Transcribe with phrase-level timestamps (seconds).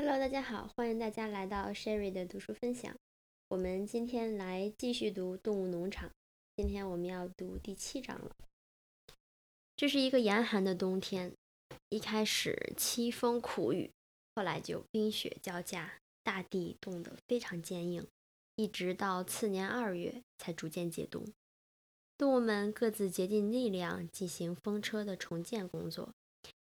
[0.00, 2.94] Hello，大家好，欢迎大家来到 Sherry 的读书分享。
[3.48, 6.08] 我们今天来继续读《动物农场》，
[6.54, 8.36] 今天我们要读第七章了。
[9.74, 11.32] 这是一个严寒的冬天，
[11.88, 13.90] 一开始凄风苦雨，
[14.36, 18.06] 后来就冰雪交加，大地冻得非常坚硬，
[18.54, 21.26] 一直到次年二月才逐渐解冻。
[22.16, 26.14] 动物们各自竭尽力量进行风车的重建工作，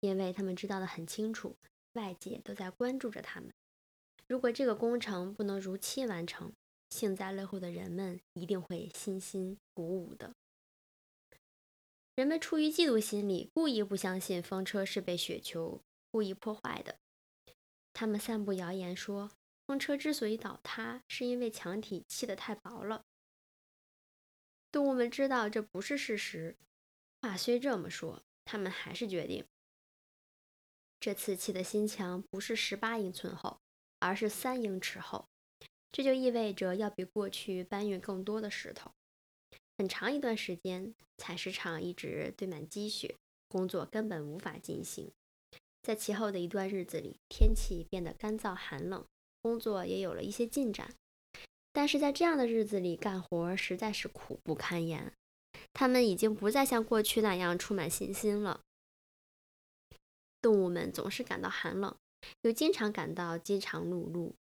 [0.00, 1.54] 因为他们知道的很清楚。
[1.94, 3.52] 外界都在关注着他们。
[4.26, 6.52] 如果这个工程不能如期完成，
[6.90, 10.34] 幸灾乐祸的人们一定会欣欣鼓舞的。
[12.14, 16.96] 人们出于嫉妒心理，故意不相信风车是被雪球故意破坏的。
[17.94, 19.30] 他们散布谣言说，
[19.66, 23.04] 风车之所以倒塌，是因为墙体砌得太薄了。
[24.70, 26.56] 动物们知道这不是事实。
[27.20, 29.44] 话虽这么说，他们还是决定。
[31.02, 33.58] 这次砌的新墙不是十八英寸厚，
[33.98, 35.26] 而是三英尺厚，
[35.90, 38.92] 这就意味着要比过去搬运更多的石头。
[39.76, 43.16] 很长一段时间，采石场一直堆满积雪，
[43.48, 45.10] 工作根本无法进行。
[45.82, 49.04] 在其后的一段日子里，天气变得干燥寒冷，
[49.42, 50.94] 工作也有了一些进展。
[51.72, 55.12] 但是在这样的日子里干活实在是苦不堪言，
[55.72, 58.60] 他们已经不再像过去那样充满信心了。
[60.42, 61.96] 动物们总是感到寒冷，
[62.42, 64.32] 又经常感到饥肠辘辘。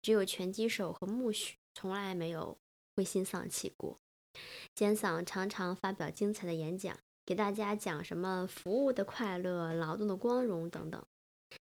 [0.00, 2.56] 只有拳击手和苜蓿从来没有
[2.94, 3.98] 灰心丧气过。
[4.74, 11.04] 尖嗓常常发表精彩的演讲，给大家讲什么服务的快乐、劳动的光荣等等。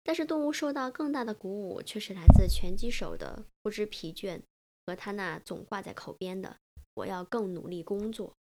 [0.02, 4.42] 但是动物受到更大的鼓舞，却是来自拳击手的不知疲倦
[4.86, 6.58] 和他那总挂在口边的
[6.96, 8.34] “我要更努力工作”。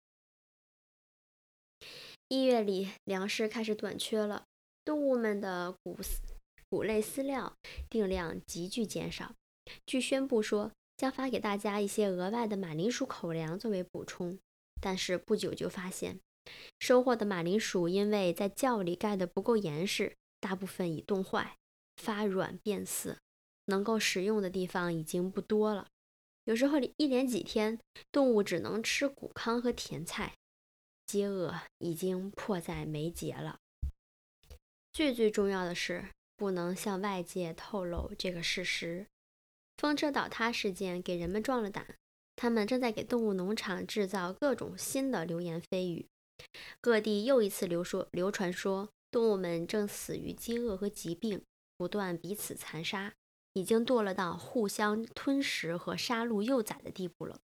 [2.29, 4.47] 一月里，粮食开始短缺了。
[4.91, 5.97] 动物们的谷
[6.69, 7.57] 谷类饲料
[7.89, 9.37] 定量急剧减少，
[9.87, 14.37] 据宣布说将发给大家一些额外的马铃薯口粮作为补充。
[14.81, 16.19] 但是不久就发现，
[16.81, 21.57] 收获的马铃薯因为在窖里盖得不够严实，大部分已冻坏、
[21.99, 23.17] 发软变色，
[23.67, 25.87] 能够食用的地方已经不多了。
[26.47, 27.79] 有时候一连几天，
[28.11, 30.35] 动物只能吃谷糠和甜菜，
[31.07, 33.61] 饥饿已经迫在眉睫了。
[35.01, 36.05] 最最重要的是，
[36.37, 39.07] 不能向外界透露这个事实。
[39.79, 41.97] 风车倒塌事件给人们壮了胆，
[42.37, 46.05] 他们正在给动物农场制造各种新的流言蜚语。
[46.83, 51.41] 各地又一次流说流传说，动物们正死于饥饿和疾病，
[51.79, 53.15] 不断彼此残杀，
[53.55, 57.41] 已经堕落到互相吞食和杀戮幼崽的地步了。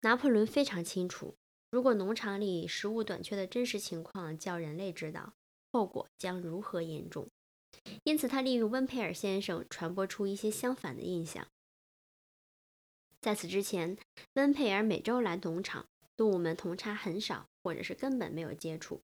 [0.00, 1.34] 拿破仑非常清楚，
[1.70, 5.34] 如果农场里食物短缺的真实情况叫人类知道，
[5.72, 7.28] 后果将如何严重？
[8.04, 11.46] 因此，他利用温佩尔先生传播出一些相反的印象。
[13.20, 13.96] 在此之前，
[14.34, 19.00] 温佩尔每周来农场，动物们同差很少，或者是根本没有接触。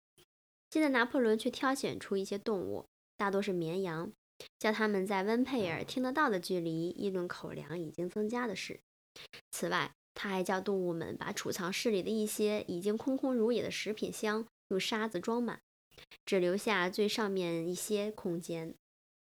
[0.71, 2.87] 现在，拿破仑却挑选出一些动物，
[3.17, 4.11] 大多是绵羊，
[4.59, 8.81] 叫他们在温佩尔听得到的距离议论口粮已经增加的事。
[9.51, 15.61] 此外，他还叫动物们把储藏室里的一些已经空空如也的食品箱用沙子装满。
[16.25, 18.75] 只留下最上面一些空间，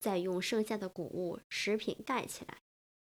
[0.00, 2.58] 再用剩下的谷物、食品盖起来。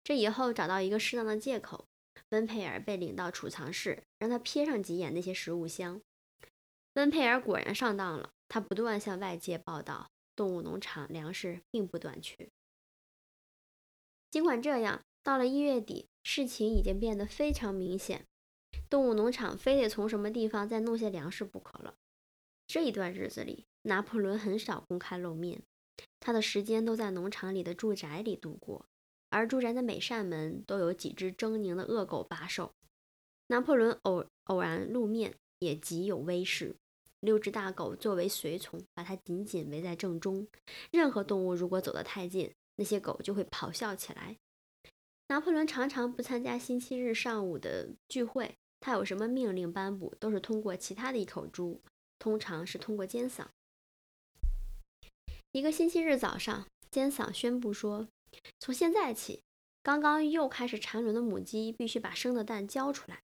[0.02, 1.86] 这以后找到一个适当的借口，
[2.30, 6.00] 温佩尔被领到储藏室，让他瞥上几眼那些食物箱。
[6.94, 12.48] 温佩尔果然上当了，他不断向外界报道，动物农场粮食并不短缺。
[14.30, 18.26] 尽管这样，到了一月底，事情已经变得非常明显，
[18.88, 21.94] 动物农场非得从什么地方再弄些粮食不可了。
[22.66, 25.62] 这一段日子里，拿破仑很少公开露面，
[26.20, 28.86] 他的时间都在农场里的住宅里度过，
[29.30, 32.72] 而住宅的每扇门都有几只狰狞的恶狗把守。
[33.48, 36.74] 拿破仑偶偶然露面也极有威势，
[37.20, 40.46] 六只大狗作为随从，把他紧紧围在正中。
[40.90, 44.36] 任何动物如果走得太近，那些狗就会咆哮起来。
[45.28, 51.80] 拿破仑常常不参加星期日上午的聚会，他有什么命令颁布，都是通过其他的一口猪。
[52.18, 53.46] 通常是通过尖嗓。
[55.52, 58.08] 一个星期日早上，尖嗓宣布说
[58.60, 59.42] ：“从现在起，
[59.82, 63.22] 刚刚又开始产卵的母鸡必须把生的蛋交出来。”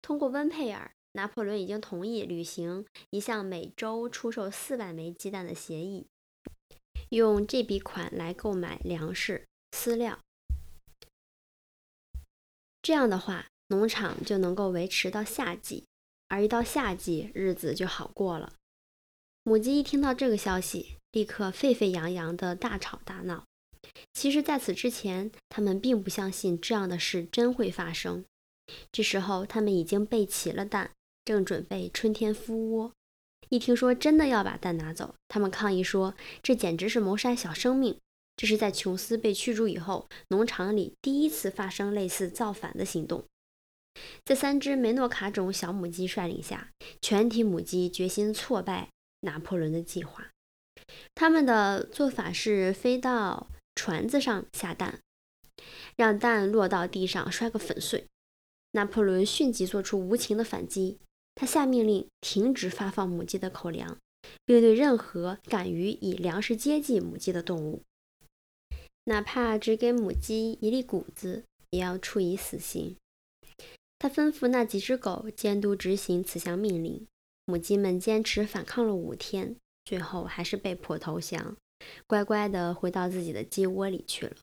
[0.00, 6.06] 通过温佩尔，拿破仑已经同意履行一项每周出售四万枚鸡蛋的协议，
[7.08, 10.20] 用这笔款来购买粮食、饲料。
[12.80, 15.87] 这样的话，农场就能够维持到夏季。
[16.28, 18.52] 而一到夏季，日子就好过了。
[19.42, 23.44] 母鸡一听到这个消息，立刻沸沸扬扬的大吵大闹，
[24.12, 28.24] 其实，在此之前，他们并不相信这样的事真会发生。
[28.92, 30.90] 这时候，他们已经备齐了蛋，
[31.24, 32.92] 正准备春天孵窝。
[33.48, 37.96] 一听说真的要把蛋拿走，他们抗议说：“这简直是谋杀小生命！
[38.36, 43.24] 这是在琼斯被驱逐以后，农场里第一次发生类似造反的行动。”
[44.24, 48.88] 在三只梅诺卡种小母鸡率领下，全体母鸡决心挫败
[49.20, 50.30] 拿破仑的计划。
[51.14, 55.00] 他们的做法是飞到船子上下蛋，
[55.96, 58.06] 让蛋落到地上摔个粉碎。
[58.72, 60.98] 拿破仑迅即做出无情的反击。
[61.34, 63.96] 他下命令停止发放母鸡的口粮，
[64.44, 67.82] 并对任何敢于以粮食接济母鸡的动物，
[69.04, 72.96] 哪怕只给母鸡一粒谷子，也要处以死刑。
[73.98, 77.06] 他吩咐那几只狗监督执行此项命令。
[77.44, 81.56] 母鸡们坚持反抗了五天，最后还是被迫投降，
[82.06, 84.36] 乖乖地回到自己的鸡窝里去了。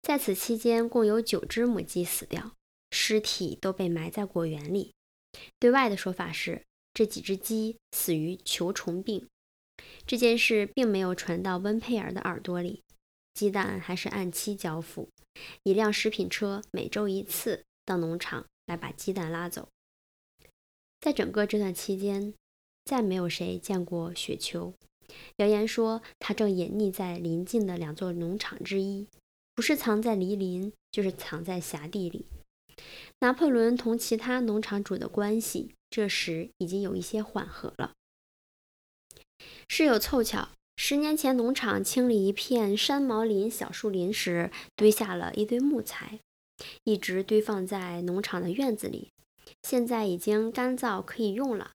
[0.00, 2.52] 在此期间，共有九只母鸡死掉，
[2.90, 4.92] 尸体都被埋在果园里。
[5.58, 6.62] 对外的说法是，
[6.92, 9.26] 这几只鸡死于球虫病。
[10.06, 12.82] 这件事并没有传到温佩尔的耳朵里。
[13.34, 15.08] 鸡蛋还是按期交付，
[15.64, 19.68] 一辆食品车每周一次到农场来把鸡蛋拉走。
[21.00, 22.34] 在整个这段期间，
[22.84, 24.72] 再没有谁见过雪球。
[25.36, 29.06] 谣言说，他正隐匿在邻近的两座农场之一，
[29.54, 32.26] 不是藏在梨林，就是藏在辖地里。
[33.20, 37.92] 拿破仑同其他农场主的关系这时已经有一些缓和了。
[39.68, 46.18] 事有凑巧，十年前农场清理一片山毛林小树林时，堆下了一堆木材，
[46.84, 49.12] 一直堆放在农场的院子里，
[49.62, 51.72] 现在已经干燥可以用了。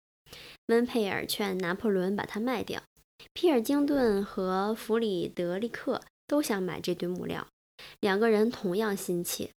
[0.68, 2.84] 温佩尔劝拿破仑把它卖掉，
[3.34, 7.48] 皮尔金顿和弗里德利克都想买这堆木料，
[8.00, 9.52] 两个人同样心切。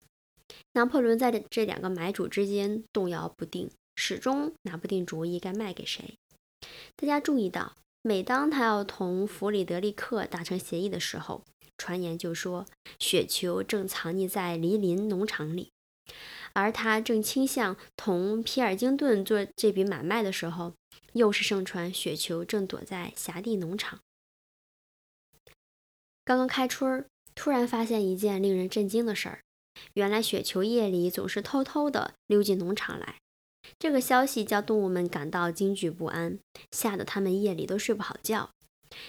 [0.72, 6.14] 拿破仑在这两个买主之间动摇不定，始终拿不定主意该卖给谁。
[6.96, 11.42] 大家注意到，每当他要同弗里德利克达成协议的时候，
[11.82, 12.64] 传言就说
[13.00, 15.70] 雪球正藏匿在黎林农场里；
[16.52, 20.74] 而他正倾向同皮尔金顿做这笔买卖的时候，
[21.14, 23.98] 又是盛传雪球正躲在辖地农场。
[26.24, 29.40] 刚刚开春，突然发现一件令人震惊的事儿。
[29.94, 33.16] 原来雪球夜里总是偷偷的溜进农场来，
[33.80, 36.38] 这个消息叫动物们感到惊惧不安，
[36.70, 38.50] 吓得它们夜里都睡不好觉。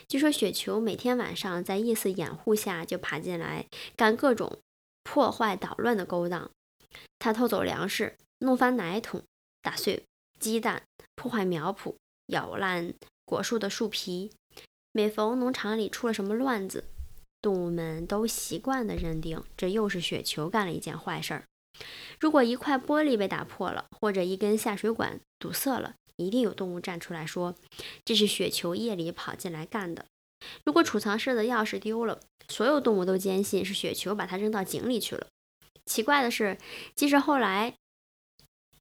[0.07, 4.59] 据说雪球每天晚上在夜色掩护下就爬进来，干各种
[5.03, 6.49] 破坏捣乱的勾当。
[7.19, 9.23] 他偷走粮食，弄翻奶桶，
[9.61, 10.03] 打碎
[10.39, 10.83] 鸡蛋，
[11.15, 11.95] 破坏苗圃，
[12.27, 12.93] 咬烂
[13.25, 14.31] 果树的树皮。
[14.91, 16.85] 每逢农场里出了什么乱子，
[17.41, 21.45] 动物们都习惯地认定这又是雪球干了一件坏事儿。
[22.19, 27.55] 如果一块玻璃被打破了，或者一根下水管堵塞了，一定有动物站出来说
[28.05, 30.05] 这是雪球夜里跑进来干的。
[30.63, 35.27] 如果储藏室的钥匙丢了，所有动物都坚信是雪球把它扔到井里去了。
[35.85, 36.57] 奇怪的是，
[36.95, 37.75] 即使后来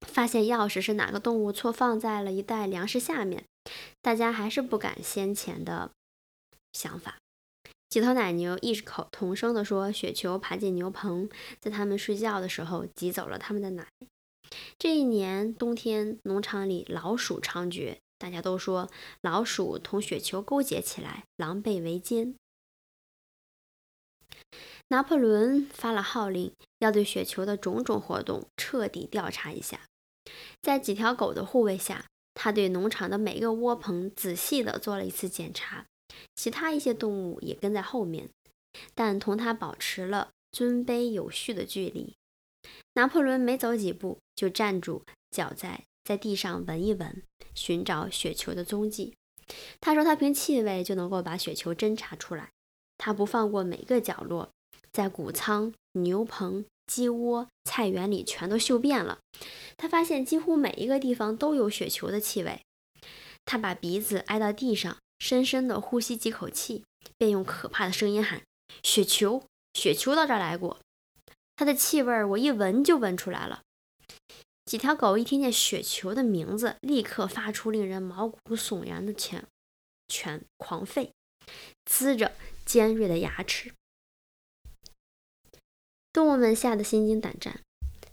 [0.00, 3.44] 发现钥匙是哪个动物错放在了一袋粮食下面，
[4.00, 5.90] 大家还是不敢先前的
[6.72, 7.16] 想法。
[7.88, 11.28] 几头奶牛异口同声地说：“雪球爬进牛棚，
[11.60, 13.86] 在他们睡觉的时候挤走了他们的奶。”
[14.78, 18.90] 这一年冬天，农场里老鼠猖獗，大家都说
[19.20, 22.34] 老鼠同雪球勾结起来，狼狈为奸。
[24.88, 29.80] 拿破仑发了号令，要对雪球的种种活动彻底调查一下。
[30.60, 32.04] 在几条狗的护卫下，
[32.34, 35.86] 他对农场的每个窝棚仔细地做了一次检查。
[36.34, 38.28] 其他一些动物也跟在后面，
[38.94, 42.14] 但同他保持了尊卑有序的距离。
[42.94, 47.22] 拿破仑没走几步就站住脚在在地上闻一闻，
[47.54, 49.14] 寻找雪球的踪迹。
[49.80, 52.50] 他说他凭气味就能够把雪球侦查出来。
[52.98, 54.50] 他不放过每个角落，
[54.92, 59.18] 在谷仓、牛棚、鸡窝、菜园里全都嗅遍了。
[59.76, 62.60] 他发现几乎每一个地方都有雪球的气味。
[63.44, 64.96] 他把鼻子挨到地上。
[65.22, 66.82] 深深地呼吸几口气，
[67.16, 68.42] 便用可怕的声音喊
[68.82, 70.80] ：“雪球，雪球到这儿来过。
[71.62, 73.62] 它的气味我一闻就闻出来了。”
[74.66, 79.46] 几条狗一听见雪球的名字，立刻发出令人毛骨悚然的犬
[80.08, 81.10] 犬狂吠，
[81.84, 82.32] 呲着
[82.64, 83.72] 尖锐的牙齿。
[86.12, 87.60] 动物们吓得心惊胆战，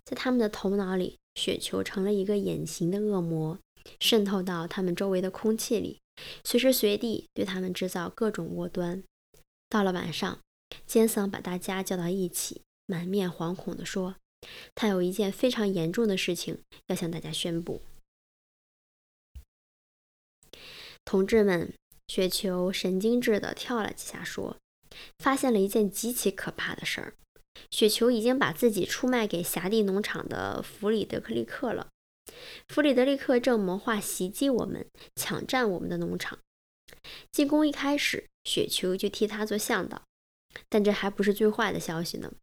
[0.06, 3.58] 在他们的头脑里，雪球成了一个隐形的恶魔，
[4.00, 6.00] 渗透到他们周围的空气里。
[6.44, 9.04] 随时随地对他们制造各种祸端。
[9.68, 10.40] 到了晚上，
[10.86, 14.16] 尖桑把大家叫到一起，满面惶恐地说
[14.74, 17.84] ：“他有一件非常严重的事情要向大家宣布。”
[21.06, 21.72] 同志们，
[22.08, 24.58] 雪球神经质地跳了几下，说
[25.24, 27.14] ：“发现了一件极其可怕的事儿。
[27.70, 31.90] 雪球已经把自己出卖给辖地农场的弗里德克利克了。
[32.68, 36.40] 弗里德利克正谋划袭击我们，抢占我们的农场。
[37.32, 40.02] 进攻一开始，雪球就替他做向导。
[40.68, 42.34] 但这还不是最坏的消息呢。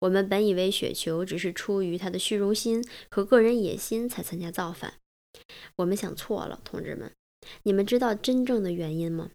[0.00, 4.94] 我们本以为雪球只是出于他的虚荣心和个人野心才参加造反，
[5.76, 7.10] 我们想错了，同志们。”
[7.62, 9.30] 你们知道真正的原因吗？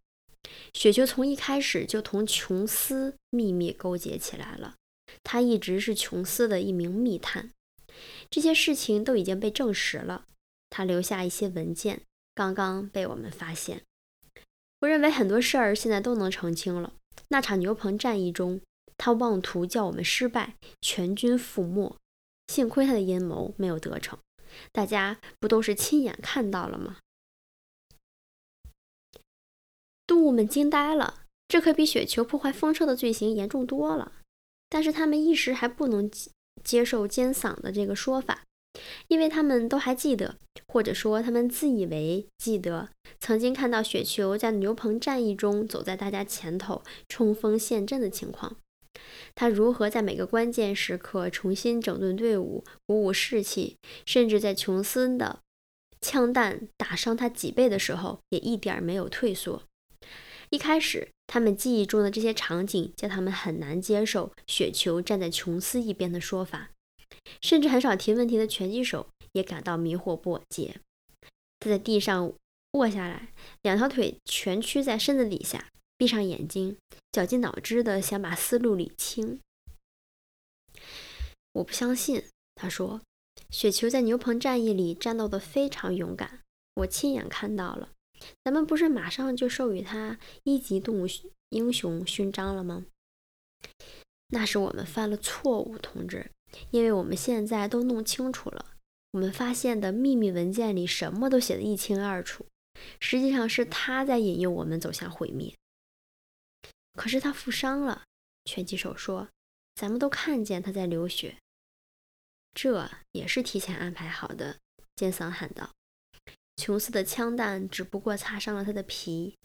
[0.74, 4.76] 雪球从一开始就同琼斯秘密勾结起来了，
[5.24, 7.52] 他一直是琼斯的一名密探。
[8.30, 10.26] 这些事情都已经被证实了。
[10.70, 12.02] 他留下一些文件，
[12.36, 13.82] 刚刚被我们发现。
[14.80, 16.94] 我认为很多事儿现在都能澄清了。
[17.30, 18.60] 那场牛棚战役中，
[19.04, 21.98] 他妄图叫我们失败，全军覆没。
[22.50, 24.20] 幸亏他的阴谋没有得逞。
[24.72, 26.98] 大家不都是亲眼看到了吗？
[30.06, 34.12] 动物们惊呆了，这可比雪球破坏风车的罪行严重多了。
[34.70, 36.08] 但是他们一时还不能
[36.64, 38.44] 接受尖嗓的这个说法，
[39.08, 42.90] 因为他们都还记得，或者说他们自以为记得，
[43.20, 48.58] 曾经看到雪球在牛棚战役中走在大家前头冲锋陷阵的情况。
[49.36, 55.40] 他如何在每个关键时刻重新整顿队伍、鼓舞士气，甚至在琼斯的
[56.02, 59.64] 枪弹打伤他脊背的时候，也一点没有退缩。
[60.50, 66.72] 一开始，他们记忆中的这些场景叫他们很难接受雪球站在琼斯一边的说法，
[67.42, 70.76] 甚至很少提问题的拳击手也感到迷惑不解。
[71.60, 72.34] 他在地上
[72.74, 73.30] 卧下来，
[73.62, 75.68] 两条腿蜷曲在身子底下，
[76.02, 76.78] 闭上眼睛，
[77.12, 79.40] 绞尽脑汁地想把思路理清。
[81.52, 82.24] 我不相信，
[82.56, 83.02] 他说，
[83.52, 86.40] 雪球在牛棚战役里战斗得非常勇敢，
[86.74, 87.90] 我亲眼看到了。
[88.44, 91.06] 咱们不是马上就授予他一级动物
[91.50, 92.88] 英雄勋章了吗？
[94.30, 96.32] 那是我们犯了错误，同志，
[96.72, 98.72] 因为我们现在都弄清楚了，
[99.12, 102.48] 我们发现的秘密文件里什么都写得一清二楚，
[103.00, 105.56] 实际上是他在引诱我们走向毁灭。
[106.94, 108.04] 可是他负伤了，
[108.46, 109.30] 拳击手说，
[109.76, 111.38] 咱们都看见他在流血，
[112.54, 114.58] 这也是提前安排好的。
[114.96, 115.72] 尖桑喊道。
[116.58, 119.36] 琼斯的枪弹只不过擦伤了他的皮。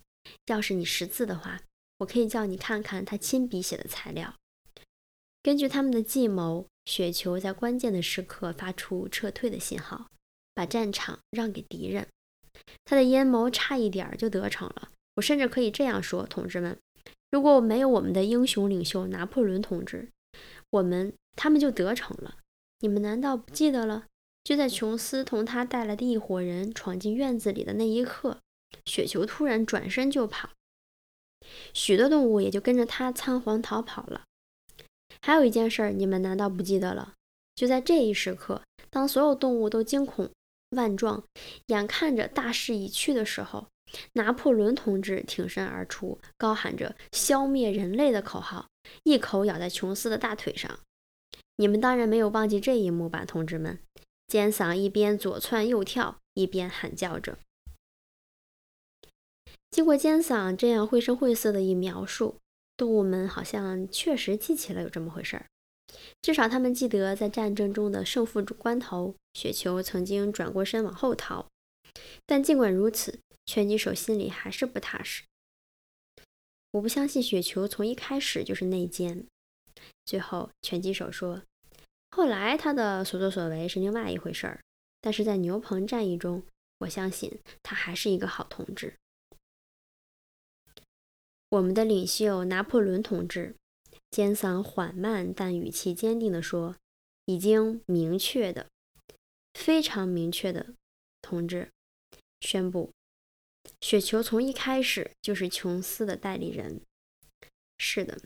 [0.47, 1.61] 要是你识字的话，
[1.99, 4.35] 我可以叫你看看他亲笔写的材料。
[5.41, 10.11] 根据他们的计谋，雪球在关键的时刻发出撤退的信号，
[10.53, 12.09] 把战场让给敌人。
[12.85, 14.91] 他的阴谋差一点就得逞了。
[15.15, 16.79] 我甚至可以这样说，同志们：
[17.31, 20.11] 如果没有我们的英雄领袖拿破仑同志，
[20.71, 22.37] 我们他们就得逞了。
[22.81, 24.07] 你们难道不记得了？
[24.45, 28.39] 就在琼斯同他带来的一伙人闯进院子里的那一刻，
[28.85, 30.51] 雪球突然转身就跑，
[31.75, 34.23] 许多动物也就跟着他仓皇逃跑了。
[35.21, 37.15] 还有一件事，你们难道不记得了？
[37.57, 40.31] 就在这一时刻，当所有动物都惊恐
[40.71, 41.25] 万状，
[41.67, 43.67] 眼看着大势已去的时候，
[44.15, 48.69] 拿破仑同志挺身而出，高喊着“消灭人类”的口号，
[49.05, 50.81] 一口咬在琼斯的大腿上。
[51.57, 53.79] 你们当然没有忘记这一幕吧，同志们？
[54.27, 57.39] 尖嗓一边左窜右跳，一边喊叫着。
[59.71, 62.37] 经过尖嗓这样绘声绘色的一描述，
[62.77, 65.47] 动物们好像确实记起了有这么回事儿。
[66.21, 71.47] 至少他们记得，在战争中的胜负关头，雪球曾经转过身往后逃。
[72.27, 75.25] 但尽管如此，拳击手心里还是不踏实。
[76.73, 79.27] 我不相信雪球从一开始就是内奸。
[80.05, 81.43] 最后，拳击手说。
[82.11, 84.61] 后来他的所作所为是另外一回事儿，
[85.01, 86.43] 但是在牛棚战役中，
[86.79, 88.95] 我相信他还是一个好同志。
[91.51, 93.55] 我们的领袖拿破仑同志，
[94.11, 96.77] 尖嗓缓慢但语气坚定地说
[97.27, 98.67] ：“已经明确的，
[99.55, 100.75] 非常明确的，
[101.21, 101.71] 同志，
[102.41, 102.93] 宣布，
[103.81, 106.81] 雪球从一开始就是琼斯的代理人。
[107.79, 108.19] 是的。”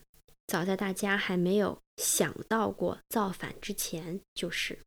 [0.46, 4.80] 早在大家还没有想到过造反之前，就是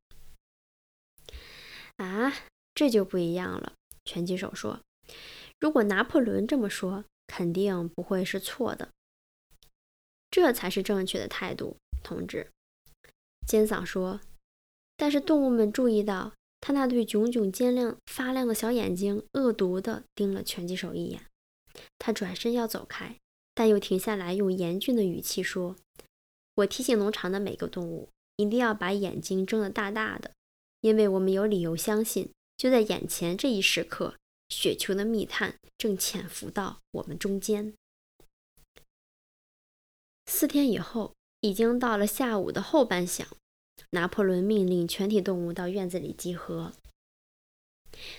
[1.95, 2.33] 啊，
[2.75, 3.71] 这就不一样了。
[4.03, 4.81] 拳击手说
[5.61, 8.89] ：“如果拿破仑这么说，肯定不会是错的。
[10.29, 12.51] 这才是正确的态度，同志。”
[13.47, 14.19] 尖嗓说。
[14.97, 21.25] 但是动物们注意到，他那对炯炯尖亮、发亮的小眼睛恶毒地盯了拳击手一眼。
[21.99, 23.17] 他转身要走开。
[23.55, 25.75] 但又停下来，用严峻的语气说
[26.57, 30.31] ：“我提醒农场的每个动物，一定要把眼睛睁得大大的，
[30.81, 34.15] 因为我们有理由相信，就在眼前这一时刻，
[34.49, 37.75] 雪球的密探正潜伏到我们中间。”
[40.25, 43.27] 四天以后，已经到了下午的后半晌，
[43.93, 46.73] 拿破仑命令全体动物到院子里集合。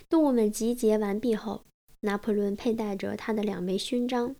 [0.09, 1.65] 动物们集结完毕后，
[2.01, 4.37] 拿破仑佩戴着他的两枚勋章。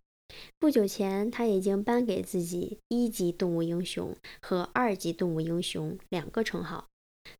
[0.61, 6.87] 不久前，他已经颁给自己一级动物英雄和二级动物英雄两个称号。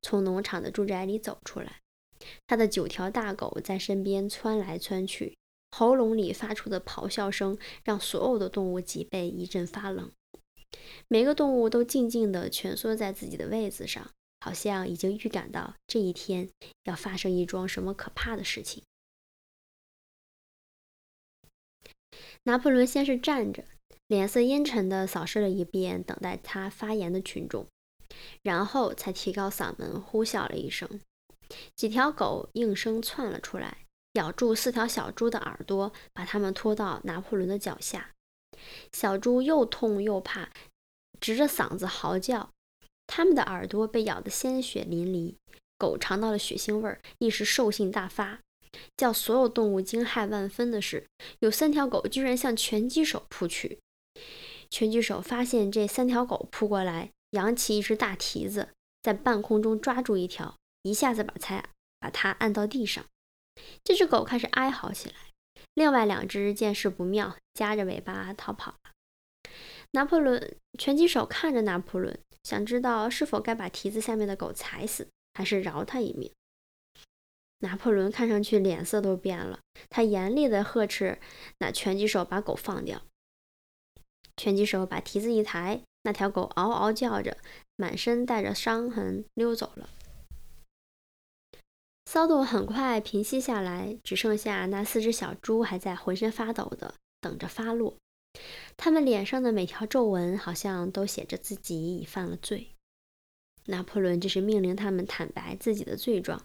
[0.03, 1.81] 从农场的住宅里走出来，
[2.49, 5.37] 他的九条大狗在身边窜来窜去，
[5.71, 10.11] 喉咙里发出的咆哮声让所有的动物脊背一阵发冷。
[11.09, 16.49] 每个动物都静静地蜷缩在自己的位子上，好像已经预感到这一天
[16.85, 18.83] 要发生一桩什么可怕的事情。
[22.45, 23.65] 拿破仑先是站着，
[24.07, 27.67] 脸色阴沉地扫视了一遍等待他发言的群众，
[28.43, 31.01] 然后才提高嗓门呼啸了一声。
[31.75, 38.11] 几条狗应声窜了出来，咬住四条小猪的耳朵，把它们拖到拿破仑的脚下。
[38.93, 40.51] 小猪又痛又怕，
[41.21, 42.51] 直着嗓子嚎叫。
[43.07, 45.35] 它们的耳朵被咬得鲜血淋漓。
[45.77, 48.41] 狗尝到了血腥味儿，一时兽性大发。
[48.97, 51.07] 叫所有动物惊骇万分的是，
[51.41, 53.79] 有三条狗居然向拳击手扑去。
[54.71, 58.71] 拳击手发现这三条狗扑过来，扬起一只大蹄子，
[59.03, 61.65] 在半空中抓住一条，一下子把它
[62.01, 63.05] 把它按到地上。
[63.85, 65.15] 这只狗开始哀嚎起来，
[65.75, 68.91] 另外两只见势不妙，夹着尾巴逃跑了。
[69.91, 76.33] 拿破仑拳击手看着拿破仑，想知道是否该把蹄子下面的狗踩死，还是饶他一命。
[77.61, 81.19] 拿破仑看上去脸色都变了，他严厉地呵斥
[81.59, 83.03] 那拳击手把狗放掉。
[84.37, 87.39] 拳击手把蹄子一抬，那条狗嗷嗷叫着，
[87.77, 89.89] 满身带着伤痕溜走了。
[92.05, 97.97] 骚动很快平息下来，只剩下那四只小猪还在浑身发抖的等着发落。
[98.77, 102.69] 他们脸上的每条皱纹好像都写着自己已犯了罪。
[103.67, 106.43] 拿破仑这是命令他们坦白自己的罪状。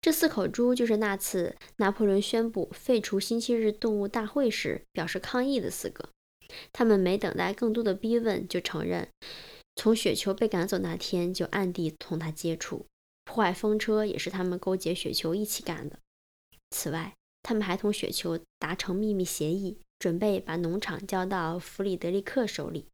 [0.00, 6.08] 这四口猪就是那次拿破仑宣布废除星期日动物大会时表示抗议的四个。
[6.72, 9.08] 他们没等待更多的逼问，就承认
[9.76, 12.86] 从雪球被赶走那天就暗地同他接触，
[13.32, 15.98] 破坏风车也是他们勾结雪球一起干的。
[16.68, 22.88] 此外，他们还同雪球达成秘密协议，准备把农场交到弗里德里克手里。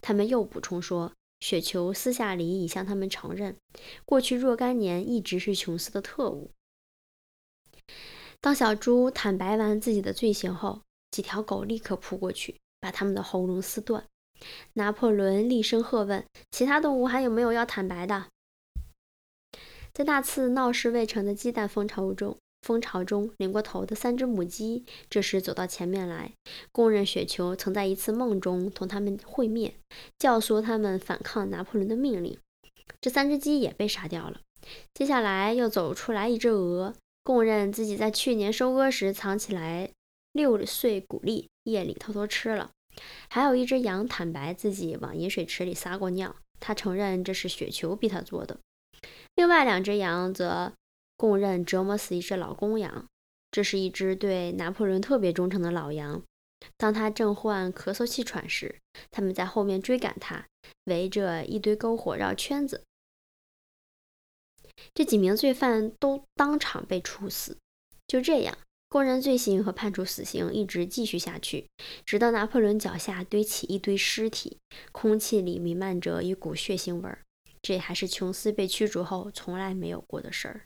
[0.00, 1.12] 他们又补充说。
[1.40, 3.56] 雪球私下里已向他们承认，
[4.04, 6.50] 过去若干年一直是琼斯的特务。
[8.40, 14.04] 当小猪坦白完自己的罪行后，几条狗立刻扑过去，把他们的喉咙撕断。
[14.72, 18.26] 拿破仑厉声喝问：“其他动物还有没有要坦白的？”
[19.98, 22.36] 在那次闹事未成的鸡蛋蜂巢中。
[22.62, 26.32] 蜂巢中领过头的三只母鸡这时走到前面来，
[26.70, 29.74] 供认雪球曾在一次梦中同他们会面，
[30.16, 32.38] 教唆他们反抗拿破仑的命令。
[33.00, 34.40] 这三只鸡也被杀掉了。
[34.94, 39.90] 接下来又走出来一只鹅，供认自己在去年收割时藏起来
[40.32, 42.70] 六穗谷粒，夜里偷偷吃了。
[43.28, 48.60] 还有一只羊坦白自己往饮水池里撒过尿，他承认这是雪球逼他做的。
[49.34, 50.72] 另外两只羊则。
[51.20, 53.04] 供认折磨死一只老公羊，
[53.50, 56.22] 这是一只对拿破仑特别忠诚的老羊。
[56.76, 58.78] 当他正患咳嗽气喘时，
[59.10, 60.46] 他们在后面追赶他，
[60.84, 62.84] 围着一堆篝火绕圈子。
[64.94, 67.58] 这几名罪犯都当场被处死。
[68.06, 68.56] 就这样，
[68.88, 71.66] 供认罪行和判处死刑一直继续下去，
[72.06, 74.58] 直到拿破仑脚下堆起一堆尸体，
[74.92, 77.24] 空气里弥漫着一股血腥味儿。
[77.68, 80.62] 这还是琼斯被驱逐后从来没有过的事儿。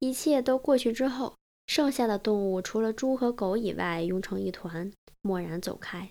[0.00, 1.34] 一切都过去之后，
[1.66, 4.92] 剩下的动物除了猪和狗以外，拥成一团，
[5.22, 6.10] 默然走开。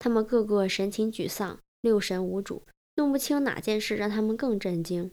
[0.00, 2.64] 他们个个神情沮丧，六神无主，
[2.96, 5.12] 弄不清哪件事让他们更震惊：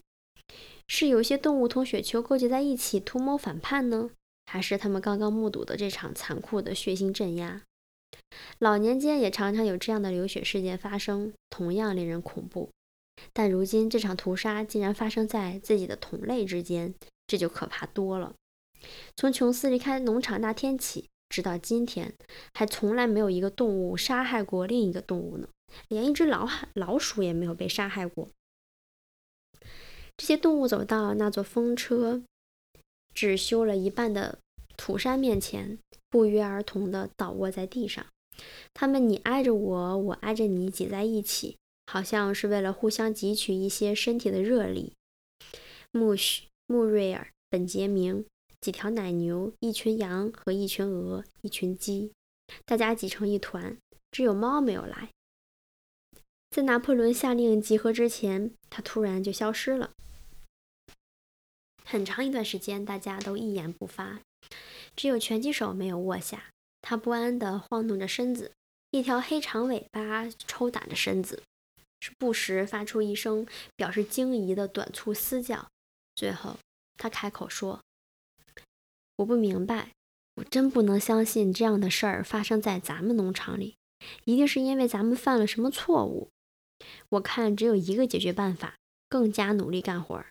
[0.88, 4.10] 是有些动物同雪球勾结在一起，图谋反叛呢，
[4.48, 7.62] 还是他们刚刚目睹的这场残酷的血腥镇压？
[8.58, 12.72] 老年间也常常有这样的流血事件发生，同样令人恐怖。
[13.34, 16.94] 但如今这场屠杀竟然发生在自己的同类之间。
[17.28, 18.34] 这就可怕多了。
[19.18, 22.14] 从琼斯离开农场那天起，直到今天，
[22.54, 25.50] 还从来没有一个动物杀害过另一个动物呢，
[25.90, 28.30] 连一只老老鼠也没有被杀害过。
[30.16, 32.24] 这些动物走到那座风车
[33.14, 34.40] 只修了一半的
[34.78, 35.78] 土山面前，
[36.10, 38.06] 不约而同地倒卧在地上，
[38.74, 44.94] 他们你挨着我，我挨着你挤在一起，好像是为了互相汲取一些身体的热力。
[45.92, 48.26] 穆许、穆瑞尔、本杰明，
[48.62, 52.12] 几条奶牛，一群羊和一群鹅，一群鸡，
[52.66, 53.78] 大家挤成一团，
[54.12, 55.10] 只有猫没有来。
[56.50, 59.92] 在拿破仑下令集合之前，他突然就消失了。
[61.86, 64.20] 很长一段时间，大家都一言不发，
[64.96, 66.50] 只有拳击手没有卧下。
[66.82, 68.52] 他不安地晃动着身子，
[68.92, 71.44] 一条黑长尾巴抽打着身子，
[72.00, 75.68] 是不时发出一声表示惊疑的短促嘶叫。
[76.16, 76.58] 最后，
[76.98, 77.82] 他开口说
[79.18, 79.92] ：“我不明白，
[80.36, 83.76] 我真不能相信这样的事儿发生在咱们农场里。
[84.26, 86.30] 一定是因为咱们犯了什么错误。
[87.10, 88.76] 我看只有一个解决办法：
[89.10, 90.24] 更加努力干活。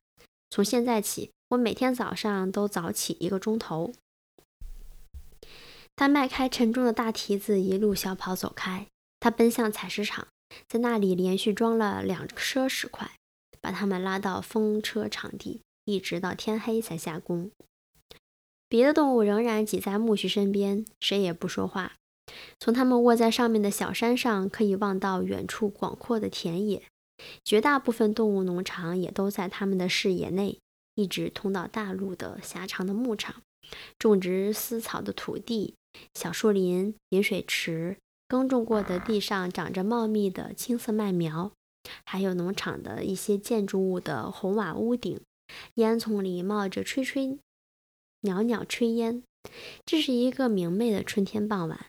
[0.51, 3.93] 从现在起，我每天早上都早起一个钟头。”
[5.97, 8.87] 他迈开沉重的大蹄子，一路小跑走开。
[9.19, 10.29] 他奔向采石场，
[10.69, 13.13] 在那里连续装了两车石块，
[13.61, 17.51] 把他们拉到风车场地，一直到天黑才下工。
[18.69, 21.93] 别的动物仍然挤在苜蓿身边，谁也不说话。
[22.59, 26.83] 从他们卧在上面的小山上，可以望到远处广阔的田野。
[27.45, 30.59] 绝大部分动物农场也都在他们的视野内，
[30.97, 33.43] 一直通到大陆的狭长的牧场，
[33.99, 35.75] 种植丝草的土地。
[36.13, 37.97] 小树林、饮水池、
[38.29, 41.53] 耕种过的地上长着茂密的青色麦苗，
[42.05, 45.21] 还有农场的一些建筑物的红瓦屋顶，
[45.75, 47.39] 烟囱里冒着吹吹
[48.23, 49.23] 袅袅炊烟。
[49.85, 51.87] 这是一个明媚的春天傍晚，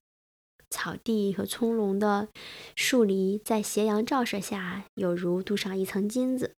[0.69, 2.27] 草地和葱茏的
[2.75, 6.53] 树篱在斜阳照射下，有如镀上一层金子。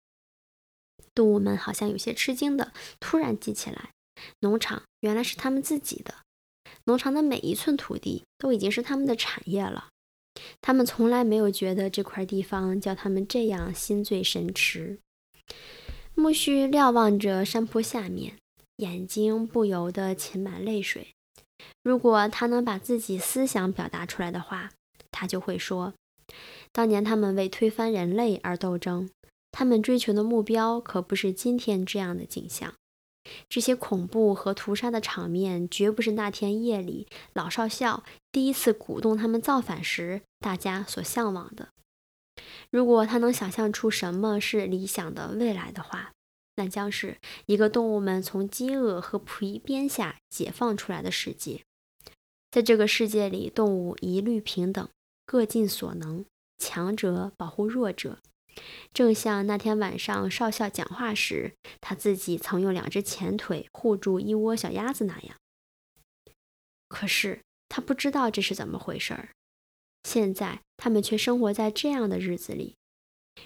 [1.14, 3.90] 动物们好像有些吃惊的，突然记起来，
[4.40, 6.14] 农场原来是他们自己的。
[6.88, 9.88] 农场的每一寸土地都已经是他们的产业了，
[10.62, 14.98] 他们从来没有觉得这块地方叫他们这样心醉神驰。
[16.14, 18.38] 木须瞭望着山坡下面，
[18.76, 21.08] 眼睛不由得噙满泪水。
[21.82, 24.70] 如果他能把自己思想表达出来的话，
[25.10, 25.92] 他就会说：
[26.72, 29.10] 当年他们为推翻人类而斗争，
[29.52, 32.72] 他们追求的目标可不是今天这样的景象。
[33.48, 41.68] 这些恐怖和屠杀的场面，绝不是那天夜里老少校第一次鼓动他们造反时大家所向往的。
[42.70, 46.12] 如果他能想象出什么是理想的未来的话，
[46.56, 51.62] 那将是一个动物们从饥饿和疲鞭下解放出来的世界。
[52.50, 54.88] 在这个世界里，动物一律平等，
[55.26, 56.24] 各尽所能，
[56.58, 58.18] 强者保护弱者。
[58.92, 65.36] 正像那天晚上少校讲话时，他自己曾用两只前腿护住一窝小鸭子那样。
[66.88, 69.28] 可是他不知道这是怎么回事儿。
[70.04, 72.76] 现在他们却生活在这样的日子里，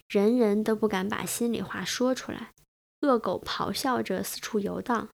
[0.08, 2.52] 人人都不敢把心里话说出来。
[3.00, 5.08] 恶狗咆哮着四处游荡，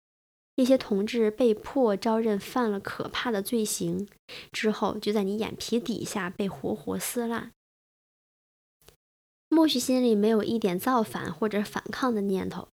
[0.57, 4.07] 一些同志被迫招认犯了可怕的罪行，
[4.53, 7.53] 之后就在你眼皮底下被活活撕烂。
[9.59, 12.69] 莫许心里没有一点造反或者反抗的念头。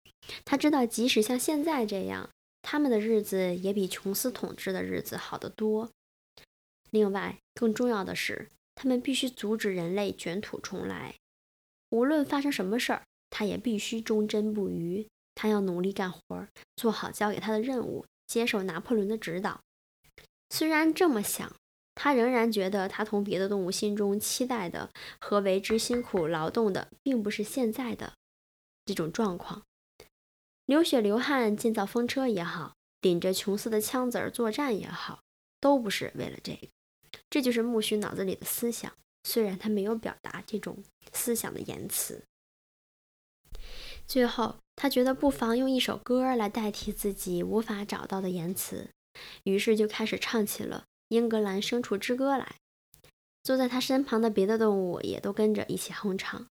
[0.45, 2.29] 他知道，即使像现在这样，
[2.61, 5.89] 他们的日子也比琼斯统治的日子好得多。
[6.91, 11.15] 另外，更重要的是，他们必须阻止人类卷土重来。
[11.91, 15.07] 无论发生什么事儿，他也必须忠贞不渝。
[15.37, 19.61] 他要努力干活，做好交给他的任务，接受拿破仑的指导。
[20.51, 21.55] 虽然这么想。
[21.95, 28.15] 他仍然觉得，他同别的动物心中期待的和为之辛苦劳动的，并不是现在的
[28.85, 29.63] 这种状况。
[30.65, 35.21] 流血流汗建造风车也好，顶着琼斯的枪子儿作战也好，
[35.61, 36.69] 都不是为了这个。
[37.29, 38.93] 这就是木须脑子里的思想，
[39.25, 42.25] 虽然他没有表达这种思想的言辞。
[44.07, 48.91] 最后，他觉得不妨用一首歌来代替自己无法找到的言辞，
[49.45, 50.85] 于是就开始唱起了。
[51.13, 52.57] 英格兰牲畜之歌来，
[53.43, 56.47] 坐在他身旁的别的动物也都跟着一起哼唱。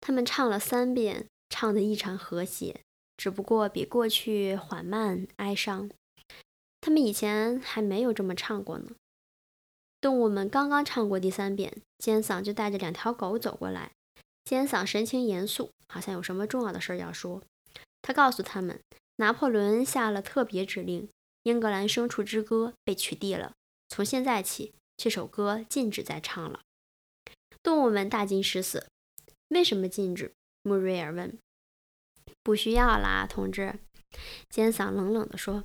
[0.00, 2.80] 他们唱了三遍，唱得异常和谐，
[3.16, 5.88] 只不过比过去缓慢哀伤。
[6.80, 8.90] 他们以前还没有这么唱过呢。
[10.00, 13.92] 动物们刚刚唱过第三遍，尖嗓就带着两条狗走过来。
[14.44, 17.40] 尖嗓神情严肃，好像有什么重要的事儿要说。
[18.02, 18.80] 他告诉他们，
[19.18, 21.08] 拿破仑下了特别指令，
[21.44, 23.52] 英格兰牲畜之歌被取缔了。
[23.94, 26.60] 从现在起，这首歌禁止再唱了。
[27.62, 28.86] 动物们大惊失色。
[29.48, 30.32] 为什么禁止？
[30.62, 31.36] 穆瑞尔问。
[32.42, 33.80] 不需要啦，同志。
[34.48, 35.64] 尖嗓冷冷地说：“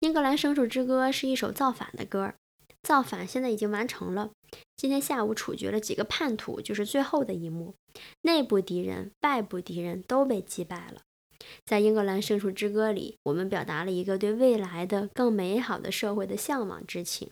[0.00, 2.34] 英格兰牲畜之歌是一首造反的歌，
[2.82, 4.32] 造反现在已经完成了。
[4.74, 7.76] 今天下午处决了几个叛徒，就是最后的一幕。
[8.22, 11.02] 内部敌人、外部敌人都被击败了。
[11.64, 17.30] 在《英格兰圣树之歌》里，我们表达了一个对未来的更美好的社会的向往之情。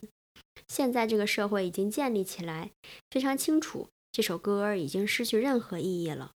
[0.68, 2.72] 现在这个社会已经建立起来，
[3.10, 6.32] 非常清楚，这首歌已经失去任何意义了。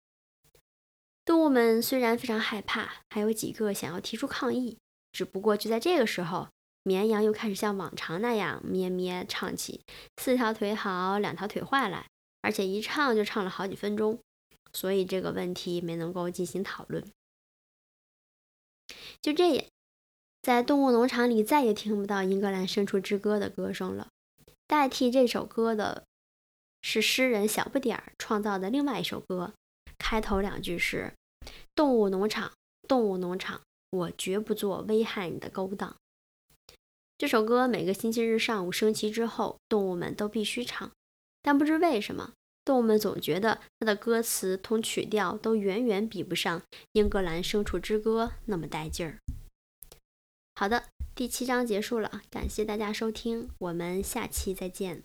[1.24, 4.78] 动物们虽然非常害怕，还有几个想要提出抗议，
[5.12, 6.48] 只不过就在这个时候，
[6.82, 9.80] 绵羊又开始像往常那样咩咩唱起
[10.20, 12.06] “四条腿好，两条腿坏”来，
[12.42, 14.20] 而且一唱就唱了好几分钟，
[14.72, 17.04] 所以这个问题没能够进行讨论。
[19.20, 19.64] 就这样，
[20.42, 24.08] 在动物农场里再也听不到英格兰深处之歌的歌声了。
[24.66, 26.04] 代替这首歌的
[26.82, 29.54] 是诗人小不点儿创造的另外一首歌，
[29.96, 31.14] 开头两句是
[31.74, 32.52] ：“动物农场，
[32.88, 35.96] 动物农场，我绝不做危害你的勾当。”
[37.18, 40.90] 这首歌每个星期日上午升旗之后，动物们都必须唱，
[41.42, 42.32] 但不知为什么，
[42.64, 46.60] 动物们总觉得它的歌词同曲调都远远比不上
[46.92, 49.18] 《英格兰牲畜之歌》那么带劲儿。
[50.54, 50.84] 好的。
[51.16, 55.02] 第七章结束了，感谢大家收听，我们下期再见。